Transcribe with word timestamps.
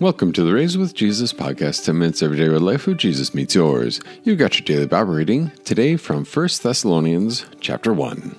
Welcome 0.00 0.32
to 0.32 0.42
the 0.42 0.52
Raised 0.52 0.76
with 0.76 0.92
Jesus 0.92 1.32
podcast, 1.32 1.84
10 1.84 1.96
minutes 1.96 2.20
every 2.20 2.36
day 2.36 2.48
where 2.48 2.58
life 2.58 2.88
of 2.88 2.96
Jesus 2.96 3.32
meets 3.32 3.54
yours. 3.54 4.00
You've 4.24 4.40
got 4.40 4.58
your 4.58 4.64
daily 4.64 4.88
Bible 4.88 5.12
reading 5.12 5.52
today 5.64 5.96
from 5.96 6.24
1 6.24 6.48
Thessalonians 6.64 7.46
chapter 7.60 7.92
1. 7.92 8.34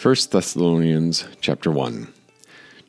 1 0.00 0.16
Thessalonians 0.30 1.24
chapter 1.40 1.70
1. 1.70 2.12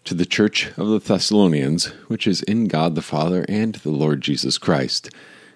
To 0.04 0.14
the 0.14 0.26
church 0.26 0.68
of 0.76 0.90
the 0.90 1.00
Thessalonians, 1.00 1.86
which 2.10 2.28
is 2.28 2.42
in 2.42 2.68
God 2.68 2.96
the 2.96 3.02
Father 3.02 3.46
and 3.48 3.76
the 3.76 3.90
Lord 3.90 4.20
Jesus 4.20 4.58
Christ, 4.58 5.10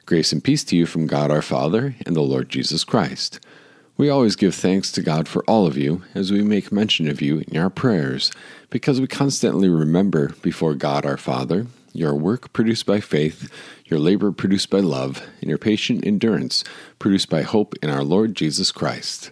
grace 0.05 0.31
and 0.31 0.41
peace 0.41 0.63
to 0.63 0.77
you 0.77 0.85
from 0.85 1.07
God 1.07 1.29
our 1.29 1.41
Father 1.41 1.97
and 2.05 2.15
the 2.15 2.21
Lord 2.21 2.47
Jesus 2.47 2.85
Christ. 2.85 3.41
We 3.97 4.09
always 4.09 4.35
give 4.35 4.53
thanks 4.53 4.91
to 4.91 5.01
God 5.01 5.27
for 5.27 5.43
all 5.45 5.65
of 5.65 5.75
you 5.75 6.03
as 6.13 6.31
we 6.31 6.43
make 6.43 6.71
mention 6.71 7.09
of 7.09 7.19
you 7.19 7.43
in 7.47 7.57
our 7.57 7.71
prayers, 7.71 8.31
because 8.69 9.01
we 9.01 9.07
constantly 9.07 9.69
remember 9.69 10.35
before 10.43 10.75
God 10.75 11.03
our 11.03 11.17
Father 11.17 11.65
your 11.93 12.13
work 12.13 12.53
produced 12.53 12.85
by 12.85 12.99
faith, 12.99 13.51
your 13.85 13.99
labor 13.99 14.31
produced 14.31 14.69
by 14.69 14.79
love, 14.79 15.27
and 15.41 15.49
your 15.49 15.57
patient 15.57 16.05
endurance 16.05 16.63
produced 16.99 17.27
by 17.27 17.41
hope 17.41 17.73
in 17.81 17.89
our 17.89 18.03
Lord 18.03 18.35
Jesus 18.35 18.71
Christ. 18.71 19.31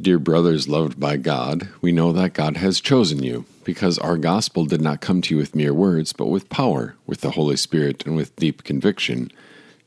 Dear 0.00 0.20
brothers 0.20 0.68
loved 0.68 1.00
by 1.00 1.16
God, 1.16 1.68
we 1.80 1.90
know 1.90 2.12
that 2.12 2.32
God 2.32 2.58
has 2.58 2.80
chosen 2.80 3.24
you, 3.24 3.44
because 3.64 3.98
our 3.98 4.18
gospel 4.18 4.66
did 4.66 4.80
not 4.80 5.00
come 5.00 5.20
to 5.22 5.34
you 5.34 5.38
with 5.40 5.56
mere 5.56 5.74
words, 5.74 6.12
but 6.12 6.26
with 6.26 6.48
power, 6.48 6.94
with 7.06 7.22
the 7.22 7.32
Holy 7.32 7.56
Spirit, 7.56 8.06
and 8.06 8.14
with 8.14 8.36
deep 8.36 8.62
conviction. 8.62 9.32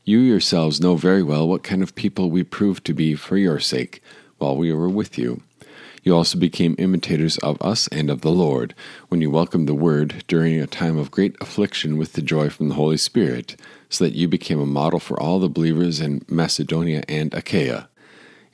You 0.04 0.18
yourselves 0.20 0.80
know 0.80 0.96
very 0.96 1.22
well 1.22 1.46
what 1.46 1.62
kind 1.62 1.82
of 1.82 1.94
people 1.94 2.30
we 2.30 2.42
proved 2.42 2.86
to 2.86 2.94
be 2.94 3.14
for 3.14 3.36
your 3.36 3.60
sake 3.60 4.02
while 4.38 4.56
we 4.56 4.72
were 4.72 4.88
with 4.88 5.18
you. 5.18 5.42
You 6.02 6.16
also 6.16 6.38
became 6.38 6.74
imitators 6.78 7.36
of 7.38 7.60
us 7.60 7.86
and 7.88 8.08
of 8.08 8.22
the 8.22 8.30
Lord 8.30 8.74
when 9.08 9.20
you 9.20 9.30
welcomed 9.30 9.68
the 9.68 9.74
word 9.74 10.24
during 10.26 10.58
a 10.58 10.66
time 10.66 10.96
of 10.96 11.10
great 11.10 11.36
affliction 11.40 11.98
with 11.98 12.14
the 12.14 12.22
joy 12.22 12.48
from 12.48 12.70
the 12.70 12.76
Holy 12.76 12.96
Spirit, 12.96 13.56
so 13.90 14.04
that 14.04 14.14
you 14.14 14.26
became 14.26 14.58
a 14.58 14.66
model 14.66 14.98
for 14.98 15.20
all 15.20 15.38
the 15.38 15.50
believers 15.50 16.00
in 16.00 16.24
Macedonia 16.28 17.04
and 17.06 17.34
Achaia. 17.34 17.90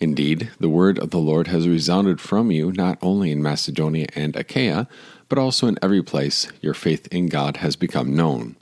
Indeed, 0.00 0.50
the 0.58 0.68
word 0.68 0.98
of 0.98 1.10
the 1.10 1.18
Lord 1.18 1.46
has 1.46 1.68
resounded 1.68 2.20
from 2.20 2.50
you 2.50 2.72
not 2.72 2.98
only 3.00 3.30
in 3.30 3.40
Macedonia 3.40 4.08
and 4.16 4.34
Achaia, 4.34 4.88
but 5.28 5.38
also 5.38 5.68
in 5.68 5.78
every 5.80 6.02
place 6.02 6.48
your 6.60 6.74
faith 6.74 7.06
in 7.12 7.28
God 7.28 7.58
has 7.58 7.76
become 7.76 8.16
known. 8.16 8.56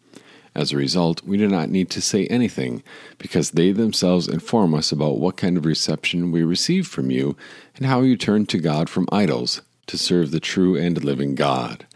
As 0.54 0.72
a 0.72 0.76
result, 0.76 1.24
we 1.24 1.36
do 1.36 1.48
not 1.48 1.68
need 1.68 1.90
to 1.90 2.00
say 2.00 2.26
anything, 2.26 2.82
because 3.18 3.50
they 3.50 3.72
themselves 3.72 4.28
inform 4.28 4.72
us 4.74 4.92
about 4.92 5.18
what 5.18 5.36
kind 5.36 5.56
of 5.56 5.64
reception 5.64 6.30
we 6.30 6.44
receive 6.44 6.86
from 6.86 7.10
you 7.10 7.36
and 7.76 7.86
how 7.86 8.02
you 8.02 8.16
turn 8.16 8.46
to 8.46 8.58
God 8.58 8.88
from 8.88 9.08
idols 9.10 9.62
to 9.86 9.98
serve 9.98 10.30
the 10.30 10.40
true 10.40 10.76
and 10.76 11.02
living 11.02 11.34
God. 11.34 11.86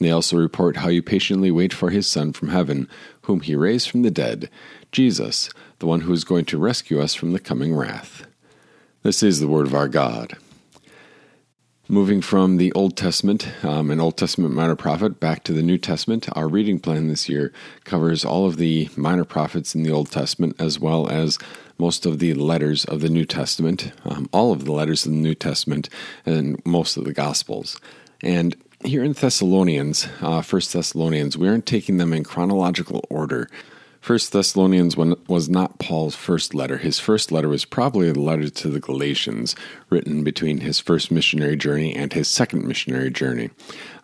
They 0.00 0.10
also 0.10 0.36
report 0.36 0.76
how 0.76 0.88
you 0.88 1.02
patiently 1.02 1.50
wait 1.50 1.74
for 1.74 1.90
his 1.90 2.06
Son 2.06 2.32
from 2.32 2.48
heaven, 2.48 2.88
whom 3.22 3.40
he 3.40 3.54
raised 3.54 3.90
from 3.90 4.02
the 4.02 4.10
dead, 4.10 4.48
Jesus, 4.90 5.50
the 5.80 5.86
one 5.86 6.02
who 6.02 6.12
is 6.12 6.24
going 6.24 6.46
to 6.46 6.58
rescue 6.58 7.00
us 7.00 7.14
from 7.14 7.32
the 7.32 7.40
coming 7.40 7.74
wrath. 7.74 8.26
This 9.02 9.22
is 9.22 9.40
the 9.40 9.48
word 9.48 9.66
of 9.66 9.74
our 9.74 9.88
God. 9.88 10.36
Moving 11.90 12.20
from 12.20 12.58
the 12.58 12.70
Old 12.72 12.98
Testament, 12.98 13.48
um, 13.64 13.90
an 13.90 13.98
Old 13.98 14.18
Testament 14.18 14.52
minor 14.52 14.76
prophet, 14.76 15.18
back 15.18 15.42
to 15.44 15.54
the 15.54 15.62
New 15.62 15.78
Testament, 15.78 16.28
our 16.36 16.46
reading 16.46 16.78
plan 16.78 17.08
this 17.08 17.30
year 17.30 17.50
covers 17.84 18.26
all 18.26 18.44
of 18.44 18.58
the 18.58 18.90
minor 18.94 19.24
prophets 19.24 19.74
in 19.74 19.84
the 19.84 19.90
Old 19.90 20.10
Testament 20.10 20.54
as 20.58 20.78
well 20.78 21.08
as 21.08 21.38
most 21.78 22.04
of 22.04 22.18
the 22.18 22.34
letters 22.34 22.84
of 22.84 23.00
the 23.00 23.08
New 23.08 23.24
Testament, 23.24 23.90
um, 24.04 24.28
all 24.32 24.52
of 24.52 24.66
the 24.66 24.72
letters 24.72 25.06
of 25.06 25.12
the 25.12 25.18
New 25.18 25.34
Testament, 25.34 25.88
and 26.26 26.60
most 26.66 26.98
of 26.98 27.04
the 27.04 27.14
Gospels. 27.14 27.80
And 28.22 28.54
here 28.84 29.02
in 29.02 29.14
Thessalonians, 29.14 30.08
uh, 30.20 30.42
First 30.42 30.74
Thessalonians, 30.74 31.38
we 31.38 31.48
aren't 31.48 31.64
taking 31.64 31.96
them 31.96 32.12
in 32.12 32.22
chronological 32.22 33.02
order. 33.08 33.48
First 34.08 34.32
Thessalonians 34.32 34.96
was 34.96 35.50
not 35.50 35.78
Paul's 35.78 36.14
first 36.14 36.54
letter. 36.54 36.78
His 36.78 36.98
first 36.98 37.30
letter 37.30 37.46
was 37.46 37.66
probably 37.66 38.08
a 38.08 38.14
letter 38.14 38.48
to 38.48 38.70
the 38.70 38.80
Galatians, 38.80 39.54
written 39.90 40.24
between 40.24 40.60
his 40.60 40.80
first 40.80 41.10
missionary 41.10 41.56
journey 41.56 41.94
and 41.94 42.10
his 42.10 42.26
second 42.26 42.66
missionary 42.66 43.10
journey. 43.10 43.50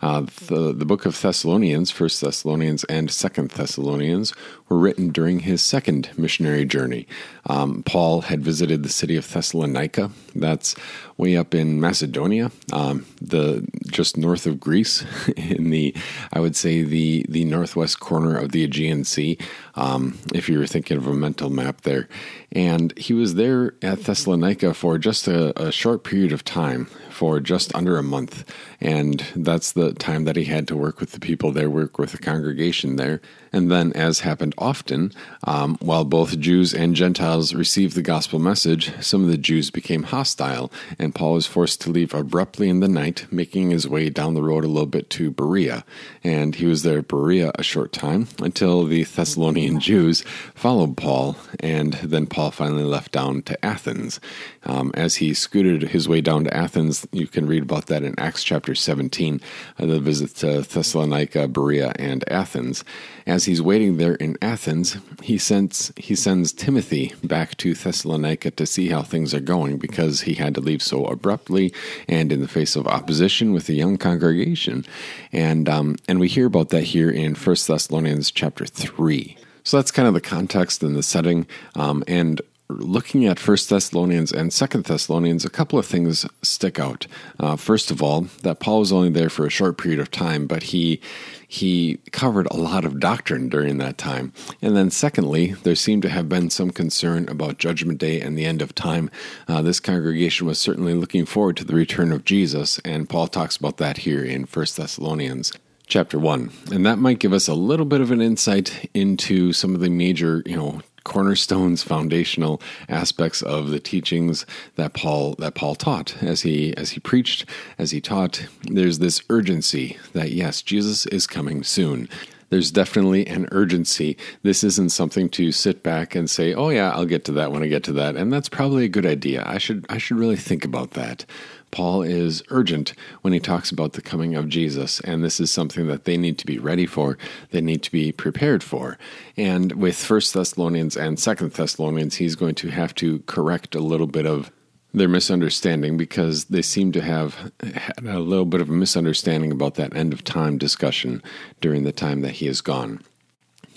Uh, 0.03 0.27
the, 0.45 0.71
the 0.71 0.85
book 0.85 1.07
of 1.07 1.19
Thessalonians, 1.19 1.89
First 1.89 2.21
Thessalonians 2.21 2.83
and 2.83 3.09
Second 3.09 3.49
Thessalonians, 3.49 4.35
were 4.69 4.77
written 4.77 5.09
during 5.09 5.39
his 5.39 5.63
second 5.63 6.11
missionary 6.17 6.65
journey. 6.65 7.07
Um, 7.47 7.81
Paul 7.81 8.21
had 8.21 8.43
visited 8.43 8.83
the 8.83 8.89
city 8.89 9.15
of 9.15 9.27
Thessalonica. 9.31 10.11
That's 10.35 10.75
way 11.17 11.37
up 11.37 11.55
in 11.55 11.79
Macedonia, 11.79 12.51
um, 12.73 13.05
the 13.21 13.65
just 13.87 14.17
north 14.17 14.45
of 14.45 14.59
Greece, 14.59 15.05
in 15.37 15.69
the 15.69 15.95
I 16.33 16.39
would 16.39 16.55
say 16.55 16.83
the 16.83 17.25
the 17.29 17.45
northwest 17.45 17.99
corner 17.99 18.37
of 18.37 18.51
the 18.51 18.63
Aegean 18.63 19.05
Sea. 19.05 19.37
Um, 19.75 19.94
Um, 19.95 20.19
if 20.33 20.49
you 20.49 20.59
were 20.59 20.67
thinking 20.67 20.97
of 20.97 21.07
a 21.07 21.13
mental 21.13 21.49
map 21.49 21.81
there, 21.81 22.07
and 22.51 22.97
he 22.97 23.13
was 23.13 23.35
there 23.35 23.75
at 23.81 23.99
Thessalonica 24.01 24.73
for 24.73 24.97
just 24.97 25.27
a, 25.27 25.59
a 25.61 25.71
short 25.71 26.03
period 26.03 26.31
of 26.31 26.43
time 26.43 26.87
for 27.15 27.39
just 27.39 27.73
under 27.73 27.97
a 27.97 28.03
month. 28.03 28.43
And 28.81 29.25
that's 29.35 29.71
the 29.71 29.93
time 29.93 30.25
that 30.25 30.35
he 30.35 30.43
had 30.43 30.67
to 30.67 30.75
work 30.75 30.99
with 30.99 31.13
the 31.13 31.19
people 31.19 31.51
there, 31.53 31.69
work 31.69 31.97
with 31.97 32.11
the 32.11 32.17
congregation 32.17 32.97
there. 32.97 33.21
And 33.53 33.71
then, 33.71 33.93
as 33.93 34.19
happened 34.19 34.53
often, 34.57 35.13
um, 35.45 35.77
while 35.79 36.03
both 36.03 36.37
Jews 36.37 36.73
and 36.73 36.93
Gentiles 36.93 37.53
received 37.53 37.95
the 37.95 38.01
gospel 38.01 38.37
message, 38.37 38.91
some 39.01 39.23
of 39.23 39.29
the 39.29 39.37
Jews 39.37 39.71
became 39.71 40.03
hostile, 40.03 40.69
and 40.99 41.15
Paul 41.15 41.35
was 41.35 41.47
forced 41.47 41.79
to 41.81 41.89
leave 41.89 42.13
abruptly 42.13 42.67
in 42.67 42.81
the 42.81 42.89
night, 42.89 43.27
making 43.31 43.69
his 43.69 43.87
way 43.87 44.09
down 44.09 44.33
the 44.33 44.43
road 44.43 44.65
a 44.65 44.67
little 44.67 44.85
bit 44.85 45.09
to 45.11 45.31
Berea. 45.31 45.85
And 46.21 46.55
he 46.55 46.65
was 46.65 46.83
there 46.83 46.99
at 46.99 47.07
Berea 47.07 47.53
a 47.55 47.63
short 47.63 47.93
time 47.93 48.27
until 48.41 48.83
the 48.83 49.05
Thessalonian 49.05 49.79
Jews 49.79 50.25
followed 50.53 50.97
Paul, 50.97 51.37
and 51.61 51.93
then 51.93 52.27
Paul 52.27 52.51
finally 52.51 52.83
left 52.83 53.13
down 53.13 53.41
to 53.43 53.65
Athens. 53.65 54.19
Um, 54.65 54.91
as 54.95 55.15
he 55.15 55.33
scooted 55.33 55.89
his 55.89 56.07
way 56.07 56.21
down 56.21 56.45
to 56.45 56.55
Athens, 56.55 57.07
you 57.11 57.27
can 57.27 57.47
read 57.47 57.63
about 57.63 57.87
that 57.87 58.03
in 58.03 58.17
Acts 58.17 58.43
chapter 58.43 58.75
17, 58.75 59.41
uh, 59.77 59.85
the 59.85 59.99
visit 59.99 60.35
to 60.37 60.61
Thessalonica, 60.61 61.47
Berea, 61.47 61.93
and 61.97 62.23
Athens. 62.29 62.83
As 63.27 63.45
he's 63.45 63.61
waiting 63.61 63.97
there 63.97 64.15
in 64.15 64.37
Athens, 64.41 64.97
he 65.21 65.37
sends 65.37 65.91
he 65.97 66.15
sends 66.15 66.53
Timothy 66.53 67.13
back 67.23 67.57
to 67.57 67.73
Thessalonica 67.73 68.51
to 68.51 68.65
see 68.65 68.89
how 68.89 69.01
things 69.01 69.33
are 69.33 69.39
going 69.39 69.77
because 69.77 70.21
he 70.21 70.35
had 70.35 70.55
to 70.55 70.61
leave 70.61 70.81
so 70.81 71.05
abruptly 71.05 71.73
and 72.07 72.31
in 72.31 72.41
the 72.41 72.47
face 72.47 72.75
of 72.75 72.87
opposition 72.87 73.53
with 73.53 73.69
a 73.69 73.73
young 73.73 73.97
congregation. 73.97 74.85
And 75.31 75.69
um, 75.69 75.95
and 76.07 76.19
we 76.19 76.27
hear 76.27 76.47
about 76.47 76.69
that 76.69 76.83
here 76.83 77.09
in 77.09 77.35
First 77.35 77.67
Thessalonians 77.67 78.31
chapter 78.31 78.65
three. 78.65 79.37
So 79.63 79.77
that's 79.77 79.91
kind 79.91 80.07
of 80.07 80.13
the 80.13 80.21
context 80.21 80.83
and 80.83 80.95
the 80.95 81.03
setting. 81.03 81.47
Um, 81.73 82.03
and 82.07 82.39
looking 82.67 83.25
at 83.25 83.39
First 83.39 83.69
Thessalonians 83.69 84.31
and 84.31 84.51
Second 84.51 84.85
Thessalonians, 84.85 85.45
a 85.45 85.49
couple 85.49 85.77
of 85.77 85.85
things 85.85 86.25
stick 86.41 86.79
out. 86.79 87.05
Uh, 87.39 87.55
first 87.55 87.91
of 87.91 88.01
all, 88.01 88.21
that 88.41 88.59
Paul 88.59 88.79
was 88.79 88.91
only 88.91 89.09
there 89.09 89.29
for 89.29 89.45
a 89.45 89.51
short 89.51 89.77
period 89.77 89.99
of 89.99 90.11
time, 90.11 90.47
but 90.47 90.63
he 90.63 90.99
he 91.47 91.99
covered 92.11 92.47
a 92.47 92.57
lot 92.57 92.85
of 92.85 92.99
doctrine 92.99 93.49
during 93.49 93.77
that 93.77 93.97
time. 93.97 94.33
And 94.61 94.75
then, 94.75 94.89
secondly, 94.89 95.53
there 95.63 95.75
seemed 95.75 96.01
to 96.01 96.09
have 96.09 96.27
been 96.27 96.49
some 96.49 96.71
concern 96.71 97.29
about 97.29 97.59
Judgment 97.59 97.99
Day 97.99 98.19
and 98.19 98.37
the 98.37 98.45
end 98.45 98.61
of 98.61 98.73
time. 98.73 99.11
Uh, 99.47 99.61
this 99.61 99.79
congregation 99.79 100.47
was 100.47 100.59
certainly 100.59 100.95
looking 100.95 101.25
forward 101.25 101.55
to 101.57 101.63
the 101.63 101.75
return 101.75 102.11
of 102.11 102.25
Jesus, 102.25 102.79
and 102.79 103.07
Paul 103.07 103.27
talks 103.27 103.57
about 103.57 103.77
that 103.77 103.99
here 103.99 104.23
in 104.23 104.45
First 104.45 104.77
Thessalonians 104.77 105.53
chapter 105.87 106.17
1 106.17 106.51
and 106.71 106.83
that 106.83 106.97
might 106.97 107.19
give 107.19 107.31
us 107.31 107.47
a 107.47 107.53
little 107.53 107.85
bit 107.85 108.01
of 108.01 108.09
an 108.09 108.19
insight 108.19 108.89
into 108.95 109.53
some 109.53 109.75
of 109.75 109.81
the 109.81 109.89
major 109.89 110.41
you 110.47 110.55
know 110.55 110.81
cornerstones, 111.05 111.81
foundational 111.81 112.61
aspects 112.89 113.41
of 113.41 113.69
the 113.69 113.79
teachings 113.79 114.45
that 114.75 114.93
Paul 114.93 115.35
that 115.35 115.55
Paul 115.55 115.75
taught 115.75 116.21
as 116.21 116.41
he 116.41 116.75
as 116.75 116.91
he 116.91 116.99
preached, 116.99 117.45
as 117.77 117.91
he 117.91 118.01
taught. 118.01 118.45
There's 118.63 118.99
this 118.99 119.21
urgency 119.29 119.97
that 120.11 120.31
yes, 120.31 120.61
Jesus 120.61 121.05
is 121.05 121.25
coming 121.25 121.63
soon 121.63 122.09
there's 122.49 122.71
definitely 122.71 123.25
an 123.27 123.47
urgency. 123.51 124.17
This 124.43 124.63
isn't 124.63 124.89
something 124.89 125.29
to 125.29 125.51
sit 125.51 125.83
back 125.83 126.15
and 126.15 126.29
say, 126.29 126.53
"Oh 126.53 126.69
yeah, 126.69 126.91
I'll 126.91 127.05
get 127.05 127.25
to 127.25 127.31
that 127.33 127.51
when 127.51 127.63
I 127.63 127.67
get 127.67 127.83
to 127.85 127.93
that." 127.93 128.15
And 128.15 128.31
that's 128.31 128.49
probably 128.49 128.85
a 128.85 128.89
good 128.89 129.05
idea. 129.05 129.43
I 129.45 129.57
should 129.57 129.85
I 129.89 129.97
should 129.97 130.17
really 130.17 130.35
think 130.35 130.65
about 130.65 130.91
that. 130.91 131.25
Paul 131.71 132.03
is 132.03 132.41
urgent 132.49 132.93
when 133.21 133.33
he 133.33 133.39
talks 133.41 133.69
about 133.69 133.93
the 133.93 134.01
coming 134.01 134.33
of 134.33 134.47
Jesus, 134.47 135.01
and 135.01 135.23
this 135.23 135.41
is 135.41 135.51
something 135.51 135.87
that 135.87 136.05
they 136.05 136.15
need 136.15 136.37
to 136.37 136.45
be 136.45 136.57
ready 136.57 136.85
for, 136.85 137.17
they 137.51 137.59
need 137.59 137.83
to 137.83 137.91
be 137.91 138.13
prepared 138.13 138.63
for. 138.63 138.97
And 139.35 139.73
with 139.73 139.97
First 139.97 140.33
Thessalonians 140.33 140.95
and 140.95 141.19
Second 141.19 141.51
Thessalonians, 141.51 142.15
he's 142.15 142.35
going 142.35 142.55
to 142.55 142.69
have 142.69 142.95
to 142.95 143.19
correct 143.25 143.75
a 143.75 143.81
little 143.81 144.07
bit 144.07 144.25
of 144.25 144.51
their 144.95 145.07
misunderstanding 145.07 145.97
because 145.97 146.45
they 146.45 146.61
seem 146.61 146.91
to 146.93 147.01
have 147.01 147.51
had 147.63 148.05
a 148.05 148.19
little 148.19 148.45
bit 148.45 148.61
of 148.61 148.69
a 148.69 148.73
misunderstanding 148.73 149.51
about 149.51 149.75
that 149.75 149.95
end 149.95 150.13
of 150.13 150.23
time 150.23 150.57
discussion 150.57 151.21
during 151.61 151.83
the 151.83 151.91
time 151.91 152.21
that 152.21 152.31
he 152.31 152.47
is 152.47 152.61
gone. 152.61 153.01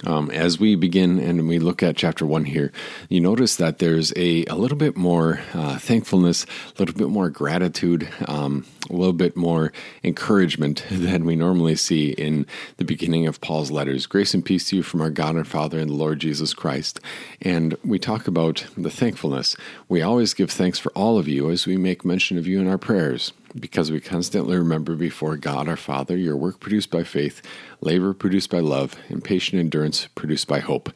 Um, 0.06 0.30
as 0.30 0.60
we 0.60 0.76
begin 0.76 1.18
and 1.18 1.48
we 1.48 1.58
look 1.58 1.82
at 1.82 1.96
chapter 1.96 2.24
one 2.24 2.44
here, 2.44 2.70
you 3.08 3.20
notice 3.20 3.56
that 3.56 3.78
there's 3.78 4.12
a, 4.16 4.44
a 4.44 4.54
little 4.54 4.76
bit 4.76 4.96
more 4.96 5.40
uh, 5.54 5.78
thankfulness, 5.78 6.44
a 6.44 6.78
little 6.78 6.94
bit 6.94 7.08
more 7.08 7.30
gratitude, 7.30 8.08
um, 8.26 8.64
a 8.88 8.92
little 8.92 9.12
bit 9.12 9.36
more 9.36 9.72
encouragement 10.04 10.84
than 10.90 11.24
we 11.24 11.34
normally 11.34 11.74
see 11.74 12.10
in 12.10 12.46
the 12.76 12.84
beginning 12.84 13.26
of 13.26 13.40
Paul's 13.40 13.70
letters. 13.70 14.06
Grace 14.06 14.34
and 14.34 14.44
peace 14.44 14.68
to 14.68 14.76
you 14.76 14.82
from 14.82 15.00
our 15.00 15.10
God 15.10 15.34
and 15.34 15.46
Father 15.46 15.78
and 15.80 15.90
the 15.90 15.94
Lord 15.94 16.20
Jesus 16.20 16.54
Christ. 16.54 17.00
And 17.42 17.76
we 17.84 17.98
talk 17.98 18.28
about 18.28 18.66
the 18.76 18.90
thankfulness. 18.90 19.56
We 19.88 20.02
always 20.02 20.32
give 20.32 20.50
thanks 20.50 20.78
for 20.78 20.92
all 20.92 21.18
of 21.18 21.26
you 21.26 21.50
as 21.50 21.66
we 21.66 21.76
make 21.76 22.04
mention 22.04 22.38
of 22.38 22.46
you 22.46 22.60
in 22.60 22.68
our 22.68 22.78
prayers 22.78 23.32
because 23.58 23.90
we 23.90 24.00
constantly 24.00 24.56
remember 24.56 24.94
before 24.94 25.36
God 25.36 25.68
our 25.68 25.76
Father 25.76 26.16
your 26.16 26.36
work 26.36 26.60
produced 26.60 26.90
by 26.90 27.04
faith, 27.04 27.42
labor 27.80 28.12
produced 28.14 28.50
by 28.50 28.60
love, 28.60 28.94
and 29.08 29.22
patient 29.22 29.60
endurance 29.60 30.08
produced 30.14 30.48
by 30.48 30.60
hope. 30.60 30.90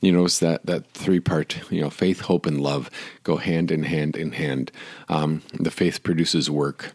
You 0.00 0.12
notice 0.12 0.38
that 0.38 0.66
that 0.66 0.90
three 0.92 1.20
part, 1.20 1.58
you 1.70 1.80
know, 1.80 1.90
faith, 1.90 2.20
hope, 2.20 2.46
and 2.46 2.60
love 2.60 2.90
go 3.24 3.36
hand 3.36 3.70
in 3.70 3.82
hand 3.82 4.16
in 4.16 4.32
hand. 4.32 4.70
Um, 5.08 5.42
the 5.52 5.70
faith 5.70 6.02
produces 6.02 6.50
work 6.50 6.92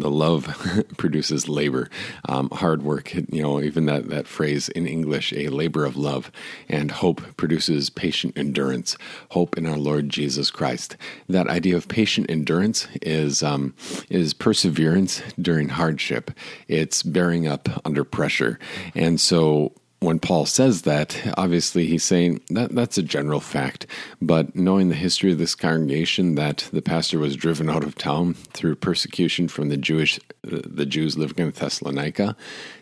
the 0.00 0.10
love 0.10 0.84
produces 0.96 1.48
labor, 1.48 1.88
um, 2.28 2.50
hard 2.50 2.82
work. 2.82 3.14
You 3.14 3.42
know, 3.42 3.60
even 3.60 3.86
that 3.86 4.08
that 4.08 4.26
phrase 4.26 4.68
in 4.70 4.86
English, 4.86 5.32
a 5.32 5.48
labor 5.48 5.84
of 5.84 5.96
love, 5.96 6.30
and 6.68 6.90
hope 6.90 7.36
produces 7.36 7.90
patient 7.90 8.36
endurance. 8.36 8.96
Hope 9.30 9.56
in 9.58 9.66
our 9.66 9.78
Lord 9.78 10.08
Jesus 10.08 10.50
Christ. 10.50 10.96
That 11.28 11.48
idea 11.48 11.76
of 11.76 11.88
patient 11.88 12.30
endurance 12.30 12.88
is 13.02 13.42
um, 13.42 13.74
is 14.10 14.34
perseverance 14.34 15.22
during 15.40 15.70
hardship. 15.70 16.30
It's 16.68 17.02
bearing 17.02 17.46
up 17.46 17.68
under 17.84 18.04
pressure, 18.04 18.58
and 18.94 19.20
so 19.20 19.72
when 20.06 20.20
Paul 20.20 20.46
says 20.46 20.82
that, 20.82 21.20
obviously 21.36 21.86
he's 21.86 22.04
saying 22.04 22.40
that 22.50 22.72
that's 22.72 22.96
a 22.96 23.02
general 23.02 23.40
fact. 23.40 23.88
But 24.22 24.54
knowing 24.54 24.88
the 24.88 24.94
history 24.94 25.32
of 25.32 25.38
this 25.38 25.56
congregation, 25.56 26.36
that 26.36 26.68
the 26.72 26.80
pastor 26.80 27.18
was 27.18 27.34
driven 27.34 27.68
out 27.68 27.82
of 27.82 27.96
town 27.96 28.34
through 28.34 28.76
persecution 28.76 29.48
from 29.48 29.68
the 29.68 29.76
Jewish, 29.76 30.20
the 30.42 30.86
Jews 30.86 31.18
living 31.18 31.44
in 31.44 31.50
Thessalonica, 31.50 32.36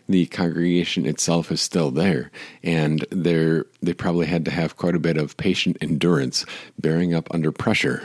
the 0.07 0.27
congregation 0.27 1.07
itself 1.07 1.51
is 1.51 1.61
still 1.61 1.89
there, 1.89 2.29
and 2.61 3.03
they 3.09 3.61
they 3.81 3.93
probably 3.93 4.27
had 4.27 4.45
to 4.45 4.51
have 4.51 4.77
quite 4.77 4.93
a 4.93 4.99
bit 4.99 5.17
of 5.17 5.35
patient 5.35 5.77
endurance, 5.81 6.45
bearing 6.77 7.15
up 7.15 7.27
under 7.33 7.51
pressure 7.51 8.03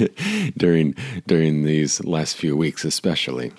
during 0.56 0.96
during 1.28 1.62
these 1.62 2.02
last 2.02 2.36
few 2.36 2.56
weeks, 2.56 2.84
especially. 2.84 3.52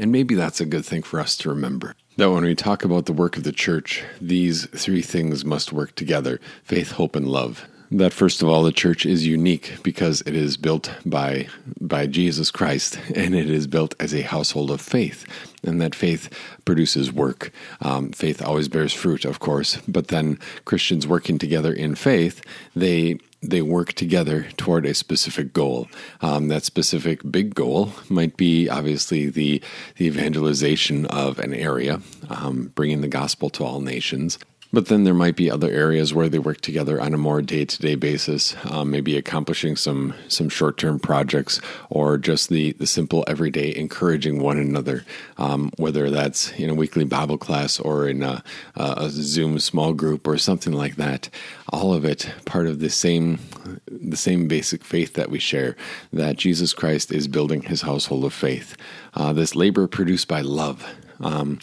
And 0.00 0.10
maybe 0.10 0.34
that's 0.34 0.62
a 0.62 0.66
good 0.66 0.86
thing 0.86 1.02
for 1.02 1.20
us 1.20 1.36
to 1.36 1.50
remember. 1.50 1.94
That 2.16 2.30
when 2.30 2.44
we 2.44 2.54
talk 2.54 2.84
about 2.84 3.06
the 3.06 3.12
work 3.12 3.36
of 3.36 3.42
the 3.42 3.52
church, 3.52 4.04
these 4.20 4.66
three 4.66 5.02
things 5.02 5.44
must 5.44 5.72
work 5.72 5.94
together 5.96 6.40
faith, 6.62 6.92
hope, 6.92 7.16
and 7.16 7.26
love. 7.26 7.66
That 7.90 8.12
first 8.12 8.42
of 8.42 8.48
all, 8.48 8.62
the 8.62 8.72
church 8.72 9.04
is 9.04 9.26
unique 9.26 9.74
because 9.82 10.20
it 10.22 10.34
is 10.34 10.56
built 10.56 10.90
by, 11.04 11.48
by 11.80 12.06
Jesus 12.06 12.50
Christ 12.50 12.98
and 13.14 13.34
it 13.34 13.50
is 13.50 13.66
built 13.66 13.94
as 14.00 14.14
a 14.14 14.22
household 14.22 14.70
of 14.70 14.80
faith. 14.80 15.26
And 15.62 15.80
that 15.80 15.94
faith 15.94 16.28
produces 16.64 17.12
work. 17.12 17.50
Um, 17.80 18.10
faith 18.12 18.42
always 18.42 18.68
bears 18.68 18.92
fruit, 18.92 19.24
of 19.24 19.40
course, 19.40 19.78
but 19.88 20.08
then 20.08 20.38
Christians 20.64 21.06
working 21.06 21.38
together 21.38 21.72
in 21.72 21.94
faith, 21.94 22.42
they 22.76 23.18
they 23.50 23.62
work 23.62 23.92
together 23.92 24.48
toward 24.56 24.86
a 24.86 24.94
specific 24.94 25.52
goal. 25.52 25.88
Um, 26.20 26.48
that 26.48 26.64
specific 26.64 27.20
big 27.30 27.54
goal 27.54 27.92
might 28.08 28.36
be 28.36 28.68
obviously 28.68 29.28
the 29.30 29.62
the 29.96 30.06
evangelization 30.06 31.06
of 31.06 31.38
an 31.38 31.54
area, 31.54 32.00
um, 32.28 32.72
bringing 32.74 33.00
the 33.00 33.08
gospel 33.08 33.50
to 33.50 33.64
all 33.64 33.80
nations. 33.80 34.38
But 34.74 34.86
then 34.86 35.04
there 35.04 35.14
might 35.14 35.36
be 35.36 35.48
other 35.48 35.70
areas 35.70 36.12
where 36.12 36.28
they 36.28 36.40
work 36.40 36.60
together 36.60 37.00
on 37.00 37.14
a 37.14 37.18
more 37.18 37.40
day 37.40 37.64
to 37.64 37.80
day 37.80 37.94
basis, 37.94 38.56
um, 38.68 38.90
maybe 38.90 39.16
accomplishing 39.16 39.76
some 39.76 40.14
some 40.26 40.48
short 40.48 40.78
term 40.78 40.98
projects 40.98 41.60
or 41.90 42.18
just 42.18 42.48
the 42.48 42.72
the 42.72 42.86
simple 42.86 43.22
everyday 43.28 43.72
encouraging 43.76 44.40
one 44.40 44.58
another, 44.58 45.04
um, 45.38 45.70
whether 45.76 46.10
that's 46.10 46.50
in 46.54 46.70
a 46.70 46.74
weekly 46.74 47.04
Bible 47.04 47.38
class 47.38 47.78
or 47.78 48.08
in 48.08 48.24
a, 48.24 48.42
a 48.74 49.08
Zoom 49.10 49.60
small 49.60 49.92
group 49.92 50.26
or 50.26 50.38
something 50.38 50.72
like 50.72 50.96
that. 50.96 51.28
All 51.68 51.94
of 51.94 52.04
it 52.04 52.28
part 52.44 52.66
of 52.66 52.80
the 52.80 52.90
same 52.90 53.38
the 53.86 54.16
same 54.16 54.48
basic 54.48 54.82
faith 54.82 55.14
that 55.14 55.30
we 55.30 55.38
share 55.38 55.76
that 56.12 56.36
Jesus 56.36 56.72
Christ 56.72 57.12
is 57.12 57.28
building 57.28 57.62
His 57.62 57.82
household 57.82 58.24
of 58.24 58.34
faith. 58.34 58.76
Uh, 59.14 59.32
this 59.32 59.54
labor 59.54 59.86
produced 59.86 60.26
by 60.26 60.40
love. 60.40 60.84
Um, 61.20 61.60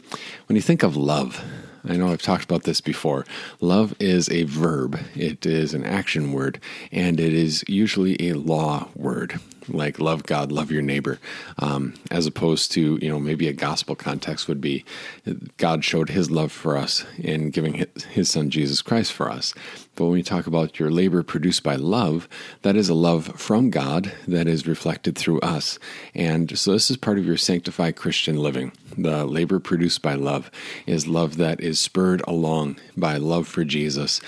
when 0.48 0.56
you 0.56 0.62
think 0.62 0.82
of 0.82 0.96
love, 0.96 1.44
I 1.84 1.98
know 1.98 2.12
I've 2.12 2.22
talked 2.22 2.44
about 2.44 2.64
this 2.64 2.82
before. 2.82 3.26
Love 3.60 3.96
is 4.00 4.30
a 4.30 4.44
verb, 4.44 5.00
it 5.16 5.46
is 5.46 5.74
an 5.74 5.84
action 5.84 6.32
word, 6.32 6.60
and 6.92 7.20
it 7.20 7.34
is 7.34 7.64
usually 7.68 8.30
a 8.30 8.34
law 8.34 8.90
word 8.96 9.40
like 9.68 10.00
love 10.00 10.24
God, 10.24 10.52
love 10.52 10.72
your 10.72 10.82
neighbor, 10.82 11.20
um, 11.60 11.94
as 12.10 12.26
opposed 12.26 12.72
to 12.74 12.98
you 13.02 13.10
know 13.10 13.20
maybe 13.20 13.48
a 13.48 13.54
gospel 13.54 13.96
context 13.96 14.48
would 14.48 14.62
be 14.62 14.86
God 15.58 15.84
showed 15.84 16.10
His 16.10 16.32
love 16.32 16.52
for 16.52 16.78
us 16.78 17.06
in 17.18 17.50
giving 17.50 17.86
His, 18.10 18.32
Son 18.32 18.50
Jesus 18.50 18.82
Christ 18.82 19.12
for 19.12 19.30
us. 19.30 19.54
But 19.96 20.06
when 20.06 20.14
we 20.14 20.24
talk 20.24 20.48
about 20.48 20.80
your 20.80 20.90
labor 20.90 21.22
produced 21.22 21.64
by 21.64 21.76
love, 21.76 22.30
that 22.62 22.76
is 22.76 22.88
a 22.88 22.94
love 22.94 23.28
from 23.40 23.70
God 23.70 24.14
that 24.28 24.48
is 24.48 24.68
reflected 24.68 25.18
through 25.18 25.40
us, 25.42 25.80
and 26.16 26.58
so 26.58 26.74
this 26.74 26.90
is 26.90 26.98
part 26.98 27.18
of 27.18 27.26
your 27.26 27.38
sanctified 27.38 27.96
Christian 27.96 28.38
living. 28.38 28.72
The 28.98 29.26
labor 29.26 29.60
produced 29.60 30.02
by 30.02 30.16
love 30.16 30.52
is 30.86 31.08
love 31.08 31.38
that 31.38 31.62
is 31.62 31.80
spurred 31.80 32.22
along 32.28 32.78
by 32.98 33.18
love 33.18 33.48
for 33.48 33.64
Jesus 33.64 34.22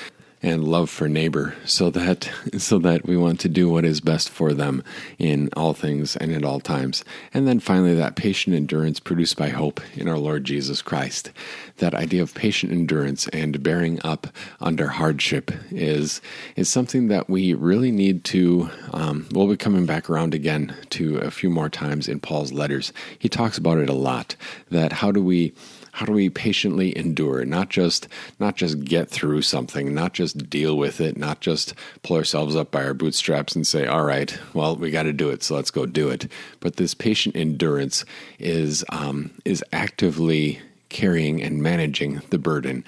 and 0.44 0.66
love 0.66 0.90
for 0.90 1.08
neighbor 1.08 1.56
so 1.66 1.90
that 1.90 2.30
so 2.58 2.78
that 2.78 3.08
we 3.08 3.16
want 3.16 3.40
to 3.40 3.50
do 3.50 3.70
what 3.70 3.86
is 3.86 4.02
best 4.02 4.30
for 4.30 4.54
them 4.54 4.84
in 5.18 5.50
all 5.56 5.74
things 5.74 6.16
and 6.18 6.34
at 6.34 6.44
all 6.44 6.60
times. 6.60 7.04
And 7.34 7.48
then 7.48 7.60
finally 7.60 7.96
that 7.96 8.18
patient 8.18 8.56
endurance 8.56 9.00
produced 9.00 9.38
by 9.38 9.50
hope 9.50 9.80
in 9.96 10.08
our 10.10 10.18
lord 10.18 10.44
jesus 10.44 10.82
christ. 10.82 11.32
That 11.78 11.96
idea 11.96 12.22
of 12.22 12.36
patient 12.36 12.72
endurance 12.72 13.28
and 13.30 13.64
bearing 13.64 14.00
up 14.04 14.28
under 14.60 14.88
hardship 14.88 15.52
is 15.72 16.22
is 16.56 16.70
something 16.70 17.08
that 17.08 17.30
we 17.30 17.54
really 17.54 17.92
need 17.92 18.26
to 18.26 18.70
um, 18.92 19.28
we'll 19.32 19.48
be 19.48 19.58
coming 19.58 19.86
back 19.86 20.10
around 20.10 20.34
again 20.34 20.76
to 20.92 21.18
a 21.18 21.32
few 21.32 21.50
more 21.50 21.70
times 21.70 22.08
in 22.08 22.20
paul's 22.20 22.52
letters. 22.52 22.92
He 23.18 23.30
talks 23.30 23.58
about 23.58 23.78
it 23.78 23.90
a 23.90 23.94
lot 23.94 24.36
that 24.70 24.92
how 24.92 25.12
do 25.12 25.24
we 25.24 25.54
how 25.94 26.08
do 26.08 26.12
we 26.12 26.28
patiently 26.28 26.96
endure? 26.98 27.46
Not 27.46 27.70
just 27.70 28.08
not 28.40 28.56
just 28.56 28.84
get 28.84 29.10
through 29.10 29.44
something 29.44 29.94
not 29.94 30.14
just 30.14 30.50
deal 30.50 30.76
with 30.76 31.00
it 31.00 31.18
not 31.18 31.40
just 31.40 31.76
pull 32.02 32.18
ourselves 32.18 32.56
up 32.56 32.72
by 32.72 32.84
our 32.84 32.96
bootstraps 32.96 33.56
and 33.56 33.66
say 33.66 33.86
all 33.86 34.04
right 34.04 34.38
well 34.54 34.76
we 34.76 34.90
got 34.90 35.04
to 35.04 35.14
do 35.14 35.30
it 35.30 35.44
so 35.44 35.56
let's 35.56 35.72
go 35.72 35.86
do 35.86 36.10
it. 36.10 36.28
But 36.60 36.78
this 36.78 36.94
patient 36.94 37.36
endurance 37.36 38.06
is 38.40 38.84
um, 38.90 39.32
is 39.46 39.64
actively 39.72 40.60
carrying 40.90 41.42
and 41.42 41.62
managing 41.62 42.22
the 42.30 42.38
burden 42.38 42.84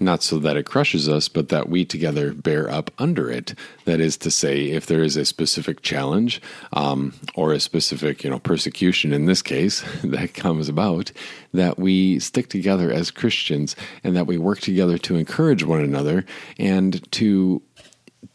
not 0.00 0.22
so 0.22 0.38
that 0.38 0.56
it 0.56 0.66
crushes 0.66 1.08
us, 1.08 1.28
but 1.28 1.48
that 1.48 1.68
we 1.68 1.84
together 1.84 2.32
bear 2.32 2.70
up 2.70 2.90
under 2.98 3.30
it. 3.30 3.54
That 3.84 4.00
is 4.00 4.16
to 4.18 4.30
say, 4.30 4.70
if 4.70 4.86
there 4.86 5.02
is 5.02 5.16
a 5.16 5.24
specific 5.24 5.82
challenge 5.82 6.40
um, 6.72 7.14
or 7.34 7.52
a 7.52 7.60
specific, 7.60 8.24
you 8.24 8.30
know, 8.30 8.38
persecution 8.38 9.12
in 9.12 9.26
this 9.26 9.42
case 9.42 9.84
that 10.04 10.34
comes 10.34 10.68
about, 10.68 11.12
that 11.52 11.78
we 11.78 12.18
stick 12.18 12.48
together 12.48 12.92
as 12.92 13.10
Christians 13.10 13.76
and 14.04 14.16
that 14.16 14.26
we 14.26 14.38
work 14.38 14.60
together 14.60 14.98
to 14.98 15.16
encourage 15.16 15.64
one 15.64 15.82
another 15.82 16.24
and 16.58 17.10
to 17.12 17.62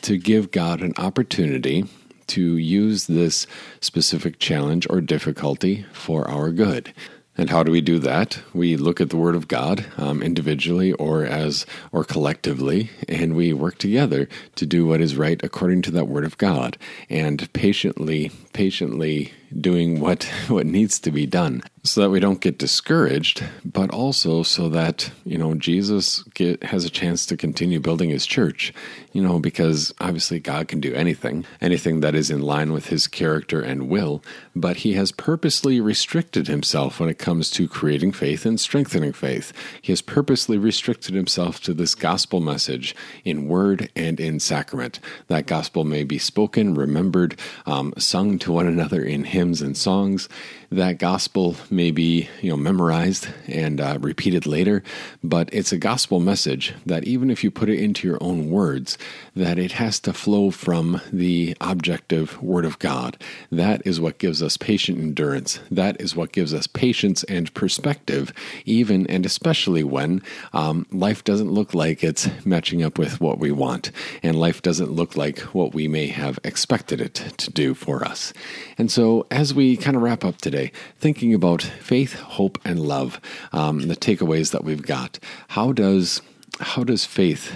to 0.02 0.18
give 0.18 0.52
God 0.52 0.82
an 0.82 0.94
opportunity 0.98 1.86
to 2.28 2.58
use 2.58 3.08
this 3.08 3.46
specific 3.80 4.40
challenge 4.40 4.88
or 4.90 5.02
difficulty 5.02 5.86
for 5.94 6.28
our 6.30 6.52
good. 6.52 6.94
And 7.36 7.50
how 7.50 7.64
do 7.64 7.72
we 7.72 7.82
do 7.82 7.98
that? 8.00 8.40
We 8.54 8.78
look 8.78 9.02
at 9.02 9.10
the 9.10 9.18
Word 9.18 9.36
of 9.36 9.48
God 9.48 9.86
um, 9.98 10.22
individually 10.22 10.94
or 10.94 11.26
as 11.26 11.66
or 11.92 12.04
collectively, 12.04 12.92
and 13.10 13.36
we 13.36 13.54
work 13.54 13.80
together 13.80 14.30
to 14.56 14.66
do 14.68 14.86
what 14.86 15.02
is 15.02 15.16
right 15.16 15.44
according 15.44 15.82
to 15.84 15.92
that 15.92 16.08
Word 16.08 16.26
of 16.26 16.38
God, 16.38 16.78
and 17.10 17.52
patiently, 17.54 18.32
patiently 18.54 19.34
doing 19.60 20.00
what 20.00 20.24
what 20.48 20.66
needs 20.66 21.00
to 21.00 21.12
be 21.12 21.26
done 21.26 21.64
so 21.86 22.00
that 22.00 22.10
we 22.10 22.20
don't 22.22 22.40
get 22.40 22.58
discouraged, 22.58 23.44
but 23.66 23.90
also 23.92 24.42
so 24.42 24.70
that, 24.70 25.12
you 25.26 25.38
know, 25.38 25.54
Jesus 25.54 26.24
get, 26.34 26.64
has 26.64 26.86
a 26.86 26.90
chance 26.90 27.26
to 27.26 27.36
continue 27.36 27.82
building 27.82 28.10
his 28.10 28.26
church, 28.26 28.74
you 29.12 29.22
know, 29.22 29.38
because 29.38 29.94
obviously 30.00 30.40
God 30.40 30.70
can 30.70 30.80
do 30.80 30.94
anything, 30.94 31.46
anything 31.60 32.00
that 32.00 32.16
is 32.16 32.32
in 32.32 32.42
line 32.42 32.72
with 32.72 32.88
his 32.88 33.06
character 33.06 33.62
and 33.62 33.90
will, 33.90 34.24
but 34.56 34.78
he 34.78 34.94
has 34.94 35.12
purposely 35.12 35.82
restricted 35.82 36.48
himself 36.48 37.02
when 37.02 37.10
it 37.10 37.20
comes 37.20 37.52
to 37.52 37.68
creating 37.68 38.14
faith 38.14 38.46
and 38.46 38.62
strengthening 38.62 39.12
faith. 39.12 39.52
He 39.82 39.92
has 39.92 40.02
purposely 40.02 40.58
restricted 40.58 41.14
himself 41.14 41.60
to 41.64 41.74
this 41.74 41.96
gospel 41.96 42.40
message 42.40 42.96
in 43.26 43.50
word 43.50 43.90
and 43.94 44.22
in 44.22 44.40
sacrament. 44.40 45.02
That 45.28 45.48
gospel 45.48 45.84
may 45.84 46.06
be 46.06 46.18
spoken, 46.18 46.76
remembered, 46.76 47.38
um, 47.66 47.94
sung 47.98 48.40
to 48.40 48.54
one 48.54 48.68
another 48.68 49.04
in 49.04 49.26
hymns 49.44 49.62
and 49.62 49.76
songs 49.76 50.30
that 50.74 50.98
gospel 50.98 51.56
may 51.70 51.92
be 51.92 52.28
you 52.42 52.50
know 52.50 52.58
memorized 52.58 53.28
and 53.48 53.80
uh, 53.80 53.98
repeated 54.02 54.48
later, 54.48 54.84
but 55.24 55.48
it's 55.54 55.72
a 55.72 55.78
gospel 55.78 56.20
message 56.20 56.74
that 56.86 57.04
even 57.04 57.30
if 57.30 57.44
you 57.44 57.52
put 57.52 57.70
it 57.70 57.80
into 57.80 58.08
your 58.08 58.18
own 58.22 58.50
words, 58.50 58.98
that 59.36 59.60
it 59.60 59.74
has 59.74 60.00
to 60.00 60.14
flow 60.14 60.50
from 60.50 61.00
the 61.12 61.56
objective 61.62 62.42
Word 62.42 62.66
of 62.66 62.80
God. 62.80 63.18
That 63.52 63.86
is 63.86 64.02
what 64.02 64.18
gives 64.18 64.42
us 64.42 64.58
patient 64.58 64.98
endurance. 64.98 65.60
That 65.70 66.00
is 66.02 66.16
what 66.16 66.32
gives 66.32 66.54
us 66.54 66.66
patience 66.66 67.24
and 67.26 67.54
perspective, 67.54 68.34
even 68.66 69.06
and 69.08 69.26
especially 69.26 69.84
when 69.84 70.22
um, 70.54 70.88
life 70.92 71.24
doesn't 71.24 71.52
look 71.52 71.74
like 71.74 72.04
it's 72.04 72.28
matching 72.46 72.82
up 72.82 72.98
with 72.98 73.22
what 73.22 73.38
we 73.38 73.52
want, 73.52 73.92
and 74.24 74.40
life 74.40 74.62
doesn't 74.62 74.92
look 74.92 75.16
like 75.16 75.40
what 75.40 75.74
we 75.74 75.88
may 75.88 76.08
have 76.08 76.40
expected 76.44 77.00
it 77.00 77.14
to 77.38 77.52
do 77.52 77.76
for 77.76 78.04
us. 78.04 78.34
And 78.78 78.92
so, 78.92 79.28
as 79.30 79.54
we 79.54 79.78
kind 79.78 79.96
of 79.96 80.02
wrap 80.02 80.26
up 80.26 80.38
today, 80.42 80.63
thinking 80.98 81.34
about 81.34 81.62
faith, 81.62 82.14
hope, 82.14 82.60
and 82.64 82.80
love, 82.80 83.20
um, 83.52 83.88
the 83.88 83.96
takeaways 83.96 84.52
that 84.52 84.64
we've 84.64 84.82
got, 84.82 85.20
how 85.50 85.72
does 85.72 86.22
how 86.60 86.84
does 86.84 87.06
faith 87.06 87.56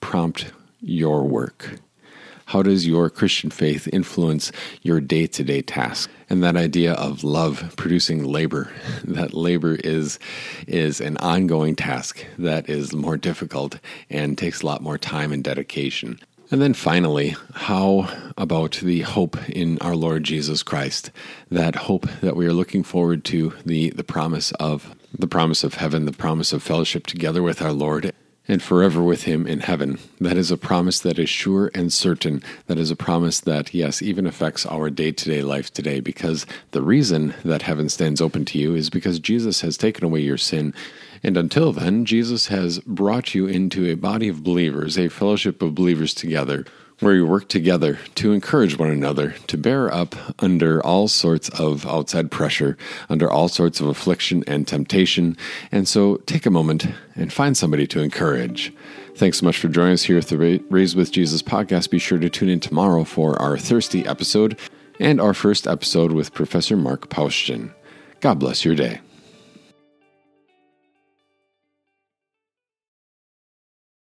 prompt 0.00 0.52
your 0.80 1.24
work? 1.24 1.80
How 2.46 2.62
does 2.62 2.86
your 2.86 3.08
Christian 3.08 3.50
faith 3.50 3.88
influence 3.92 4.52
your 4.82 5.00
day 5.00 5.26
to 5.28 5.42
day 5.42 5.62
task? 5.62 6.10
And 6.28 6.42
that 6.42 6.56
idea 6.56 6.92
of 6.92 7.24
love 7.24 7.74
producing 7.76 8.24
labor, 8.24 8.70
that 9.04 9.32
labor 9.32 9.76
is, 9.76 10.18
is 10.66 11.00
an 11.00 11.16
ongoing 11.18 11.74
task 11.74 12.24
that 12.38 12.68
is 12.68 12.92
more 12.92 13.16
difficult 13.16 13.78
and 14.10 14.36
takes 14.36 14.62
a 14.62 14.66
lot 14.66 14.82
more 14.82 14.98
time 14.98 15.32
and 15.32 15.42
dedication. 15.42 16.20
And 16.50 16.60
then 16.60 16.74
finally, 16.74 17.34
how 17.54 18.32
about 18.36 18.72
the 18.82 19.00
hope 19.00 19.48
in 19.48 19.78
our 19.80 19.96
Lord 19.96 20.24
Jesus 20.24 20.62
Christ? 20.62 21.10
That 21.50 21.74
hope 21.74 22.06
that 22.20 22.36
we 22.36 22.46
are 22.46 22.52
looking 22.52 22.82
forward 22.82 23.24
to, 23.24 23.54
the, 23.64 23.90
the 23.90 24.04
promise 24.04 24.52
of 24.52 24.94
the 25.16 25.28
promise 25.28 25.64
of 25.64 25.74
heaven, 25.74 26.06
the 26.06 26.12
promise 26.12 26.52
of 26.52 26.62
fellowship 26.62 27.06
together 27.06 27.42
with 27.42 27.62
our 27.62 27.72
Lord 27.72 28.12
and 28.46 28.62
forever 28.62 29.02
with 29.02 29.22
him 29.22 29.46
in 29.46 29.60
heaven. 29.60 29.98
That 30.20 30.36
is 30.36 30.50
a 30.50 30.58
promise 30.58 31.00
that 31.00 31.18
is 31.18 31.30
sure 31.30 31.70
and 31.74 31.92
certain. 31.92 32.42
That 32.66 32.78
is 32.78 32.90
a 32.90 32.96
promise 32.96 33.40
that, 33.40 33.72
yes, 33.72 34.02
even 34.02 34.26
affects 34.26 34.66
our 34.66 34.90
day 34.90 35.12
to 35.12 35.24
day 35.24 35.42
life 35.42 35.72
today, 35.72 36.00
because 36.00 36.44
the 36.72 36.82
reason 36.82 37.34
that 37.44 37.62
heaven 37.62 37.88
stands 37.88 38.20
open 38.20 38.44
to 38.46 38.58
you 38.58 38.74
is 38.74 38.90
because 38.90 39.18
Jesus 39.18 39.62
has 39.62 39.78
taken 39.78 40.04
away 40.04 40.20
your 40.20 40.36
sin. 40.36 40.74
And 41.24 41.38
until 41.38 41.72
then, 41.72 42.04
Jesus 42.04 42.48
has 42.48 42.78
brought 42.80 43.34
you 43.34 43.46
into 43.46 43.90
a 43.90 43.94
body 43.94 44.28
of 44.28 44.44
believers, 44.44 44.98
a 44.98 45.08
fellowship 45.08 45.62
of 45.62 45.74
believers 45.74 46.12
together 46.12 46.66
where 47.00 47.14
you 47.14 47.26
work 47.26 47.48
together 47.48 47.98
to 48.14 48.32
encourage 48.32 48.78
one 48.78 48.90
another, 48.90 49.32
to 49.48 49.58
bear 49.58 49.92
up 49.92 50.14
under 50.38 50.84
all 50.84 51.08
sorts 51.08 51.48
of 51.48 51.86
outside 51.86 52.30
pressure, 52.30 52.76
under 53.08 53.30
all 53.30 53.48
sorts 53.48 53.80
of 53.80 53.86
affliction 53.86 54.44
and 54.46 54.68
temptation. 54.68 55.36
And 55.72 55.88
so 55.88 56.18
take 56.26 56.46
a 56.46 56.50
moment 56.50 56.86
and 57.16 57.32
find 57.32 57.56
somebody 57.56 57.86
to 57.88 58.00
encourage. 58.00 58.72
Thanks 59.16 59.38
so 59.38 59.46
much 59.46 59.58
for 59.58 59.68
joining 59.68 59.94
us 59.94 60.04
here 60.04 60.18
at 60.18 60.28
the 60.28 60.62
Raised 60.70 60.96
with 60.96 61.10
Jesus 61.10 61.42
podcast. 61.42 61.90
Be 61.90 61.98
sure 61.98 62.18
to 62.18 62.30
tune 62.30 62.48
in 62.48 62.60
tomorrow 62.60 63.04
for 63.04 63.40
our 63.40 63.58
Thirsty 63.58 64.06
episode 64.06 64.58
and 65.00 65.20
our 65.20 65.34
first 65.34 65.66
episode 65.66 66.12
with 66.12 66.34
Professor 66.34 66.76
Mark 66.76 67.08
Paustian. 67.08 67.72
God 68.20 68.38
bless 68.38 68.64
your 68.64 68.74
day. 68.74 69.00